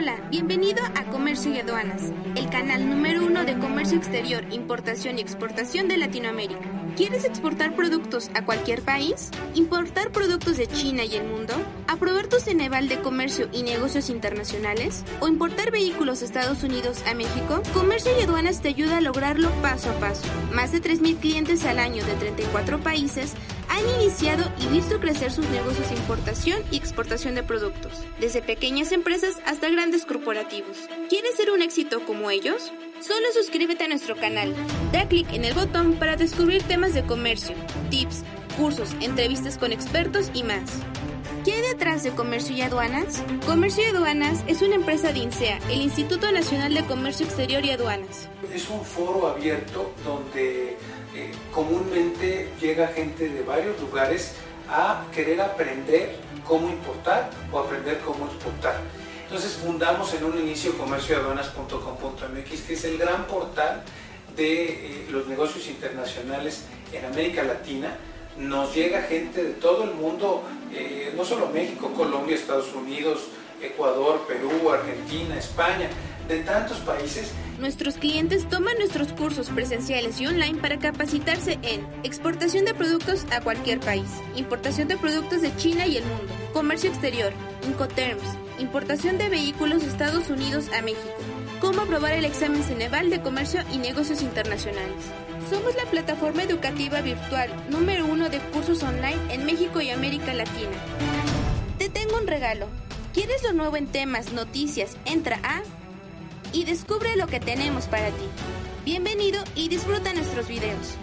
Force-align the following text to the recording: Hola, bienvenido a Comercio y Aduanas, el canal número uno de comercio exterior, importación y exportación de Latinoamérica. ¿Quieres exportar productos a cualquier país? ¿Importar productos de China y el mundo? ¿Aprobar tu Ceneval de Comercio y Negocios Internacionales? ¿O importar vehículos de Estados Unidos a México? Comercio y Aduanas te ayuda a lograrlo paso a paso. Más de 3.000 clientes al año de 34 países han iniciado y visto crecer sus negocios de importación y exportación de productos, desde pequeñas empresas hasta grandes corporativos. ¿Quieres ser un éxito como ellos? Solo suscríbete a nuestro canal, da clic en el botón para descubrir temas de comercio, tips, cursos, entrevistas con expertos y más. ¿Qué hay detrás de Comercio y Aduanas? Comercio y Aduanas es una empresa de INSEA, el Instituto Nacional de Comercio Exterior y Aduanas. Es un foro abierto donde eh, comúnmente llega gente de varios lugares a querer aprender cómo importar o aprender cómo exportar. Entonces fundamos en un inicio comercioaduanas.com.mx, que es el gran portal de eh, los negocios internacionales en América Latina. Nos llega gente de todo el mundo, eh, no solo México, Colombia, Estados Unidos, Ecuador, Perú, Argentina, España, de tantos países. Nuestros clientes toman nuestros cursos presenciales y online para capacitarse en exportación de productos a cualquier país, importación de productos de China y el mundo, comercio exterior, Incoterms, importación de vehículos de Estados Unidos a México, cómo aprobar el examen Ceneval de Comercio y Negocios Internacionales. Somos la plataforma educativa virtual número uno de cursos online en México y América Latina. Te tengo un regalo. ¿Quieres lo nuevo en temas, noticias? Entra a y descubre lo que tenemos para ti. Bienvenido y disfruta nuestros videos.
Hola, 0.00 0.14
bienvenido 0.30 0.80
a 0.94 1.10
Comercio 1.10 1.52
y 1.52 1.58
Aduanas, 1.58 2.12
el 2.36 2.48
canal 2.50 2.88
número 2.88 3.26
uno 3.26 3.44
de 3.44 3.58
comercio 3.58 3.98
exterior, 3.98 4.44
importación 4.52 5.18
y 5.18 5.22
exportación 5.22 5.88
de 5.88 5.96
Latinoamérica. 5.96 6.60
¿Quieres 6.96 7.24
exportar 7.24 7.74
productos 7.74 8.30
a 8.34 8.44
cualquier 8.44 8.82
país? 8.82 9.32
¿Importar 9.56 10.12
productos 10.12 10.56
de 10.56 10.68
China 10.68 11.04
y 11.04 11.16
el 11.16 11.26
mundo? 11.26 11.52
¿Aprobar 11.88 12.28
tu 12.28 12.38
Ceneval 12.38 12.88
de 12.88 13.00
Comercio 13.00 13.48
y 13.52 13.64
Negocios 13.64 14.08
Internacionales? 14.08 15.02
¿O 15.18 15.26
importar 15.26 15.72
vehículos 15.72 16.20
de 16.20 16.26
Estados 16.26 16.62
Unidos 16.62 17.02
a 17.10 17.14
México? 17.14 17.60
Comercio 17.74 18.12
y 18.16 18.22
Aduanas 18.22 18.62
te 18.62 18.68
ayuda 18.68 18.98
a 18.98 19.00
lograrlo 19.00 19.50
paso 19.62 19.90
a 19.90 19.94
paso. 19.94 20.28
Más 20.52 20.70
de 20.70 20.80
3.000 20.80 21.18
clientes 21.18 21.64
al 21.64 21.80
año 21.80 22.04
de 22.04 22.14
34 22.14 22.78
países 22.78 23.34
han 23.68 24.00
iniciado 24.00 24.50
y 24.60 24.66
visto 24.68 25.00
crecer 25.00 25.30
sus 25.30 25.48
negocios 25.50 25.88
de 25.88 25.96
importación 25.96 26.62
y 26.70 26.76
exportación 26.76 27.34
de 27.34 27.42
productos, 27.42 28.04
desde 28.20 28.42
pequeñas 28.42 28.92
empresas 28.92 29.36
hasta 29.46 29.68
grandes 29.68 30.04
corporativos. 30.04 30.76
¿Quieres 31.08 31.36
ser 31.36 31.50
un 31.50 31.62
éxito 31.62 32.04
como 32.04 32.30
ellos? 32.30 32.72
Solo 33.00 33.26
suscríbete 33.32 33.84
a 33.84 33.88
nuestro 33.88 34.16
canal, 34.16 34.54
da 34.92 35.06
clic 35.06 35.32
en 35.32 35.44
el 35.44 35.54
botón 35.54 35.94
para 35.94 36.16
descubrir 36.16 36.62
temas 36.64 36.94
de 36.94 37.04
comercio, 37.04 37.54
tips, 37.90 38.24
cursos, 38.56 38.96
entrevistas 39.00 39.56
con 39.56 39.72
expertos 39.72 40.30
y 40.34 40.42
más. 40.42 40.70
¿Qué 41.44 41.54
hay 41.54 41.62
detrás 41.62 42.02
de 42.02 42.10
Comercio 42.10 42.54
y 42.54 42.60
Aduanas? 42.60 43.22
Comercio 43.46 43.84
y 43.84 43.86
Aduanas 43.86 44.44
es 44.48 44.60
una 44.60 44.74
empresa 44.74 45.12
de 45.12 45.20
INSEA, 45.20 45.58
el 45.70 45.80
Instituto 45.80 46.30
Nacional 46.30 46.74
de 46.74 46.84
Comercio 46.84 47.24
Exterior 47.24 47.64
y 47.64 47.70
Aduanas. 47.70 48.28
Es 48.52 48.68
un 48.68 48.84
foro 48.84 49.28
abierto 49.28 49.92
donde 50.04 50.76
eh, 51.14 51.32
comúnmente 51.52 52.27
llega 52.68 52.88
gente 52.88 53.30
de 53.30 53.42
varios 53.42 53.80
lugares 53.80 54.32
a 54.68 55.06
querer 55.14 55.40
aprender 55.40 56.16
cómo 56.46 56.68
importar 56.68 57.30
o 57.50 57.58
aprender 57.58 57.98
cómo 58.04 58.26
exportar. 58.26 58.76
Entonces 59.24 59.52
fundamos 59.52 60.12
en 60.12 60.24
un 60.24 60.38
inicio 60.38 60.76
comercioaduanas.com.mx, 60.76 62.60
que 62.66 62.74
es 62.74 62.84
el 62.84 62.98
gran 62.98 63.24
portal 63.26 63.82
de 64.36 64.64
eh, 64.64 65.06
los 65.10 65.26
negocios 65.28 65.66
internacionales 65.68 66.64
en 66.92 67.06
América 67.06 67.42
Latina. 67.42 67.96
Nos 68.36 68.74
llega 68.74 69.00
gente 69.02 69.42
de 69.42 69.52
todo 69.54 69.84
el 69.84 69.94
mundo, 69.94 70.42
eh, 70.70 71.12
no 71.16 71.24
solo 71.24 71.48
México, 71.48 71.90
Colombia, 71.96 72.36
Estados 72.36 72.74
Unidos, 72.74 73.28
Ecuador, 73.60 74.24
Perú, 74.26 74.70
Argentina, 74.70 75.36
España, 75.36 75.88
de 76.28 76.40
tantos 76.40 76.78
países. 76.78 77.32
Nuestros 77.58 77.94
clientes 77.94 78.48
toman 78.48 78.76
nuestros 78.78 79.12
cursos 79.14 79.48
presenciales 79.48 80.20
y 80.20 80.26
online 80.26 80.60
para 80.60 80.78
capacitarse 80.78 81.58
en 81.62 81.86
exportación 82.04 82.64
de 82.64 82.74
productos 82.74 83.24
a 83.32 83.40
cualquier 83.40 83.80
país, 83.80 84.08
importación 84.36 84.88
de 84.88 84.96
productos 84.96 85.42
de 85.42 85.56
China 85.56 85.86
y 85.86 85.96
el 85.96 86.04
mundo, 86.04 86.32
comercio 86.52 86.90
exterior, 86.90 87.32
Incoterms, 87.66 88.22
importación 88.58 89.18
de 89.18 89.28
vehículos 89.28 89.82
de 89.82 89.88
Estados 89.88 90.28
Unidos 90.28 90.66
a 90.78 90.82
México, 90.82 91.08
cómo 91.60 91.80
aprobar 91.80 92.12
el 92.12 92.26
examen 92.26 92.62
Ceneval 92.62 93.10
de 93.10 93.22
Comercio 93.22 93.62
y 93.72 93.78
Negocios 93.78 94.22
Internacionales. 94.22 94.94
Somos 95.50 95.74
la 95.76 95.90
plataforma 95.90 96.42
educativa 96.42 97.00
virtual 97.00 97.50
número 97.70 98.04
uno 98.04 98.28
de 98.28 98.38
cursos 98.38 98.82
online 98.82 99.18
en 99.30 99.46
México 99.46 99.80
y 99.80 99.90
América 99.90 100.34
Latina. 100.34 100.76
Te 101.78 101.88
tengo 101.88 102.18
un 102.18 102.26
regalo. 102.26 102.68
¿Quieres 103.18 103.42
lo 103.42 103.52
nuevo 103.52 103.76
en 103.76 103.88
temas, 103.88 104.32
noticias? 104.32 104.96
Entra 105.04 105.40
a 105.42 105.62
y 106.52 106.62
descubre 106.62 107.16
lo 107.16 107.26
que 107.26 107.40
tenemos 107.40 107.86
para 107.86 108.10
ti. 108.10 108.24
Bienvenido 108.84 109.42
y 109.56 109.68
disfruta 109.68 110.14
nuestros 110.14 110.46
videos. 110.46 110.96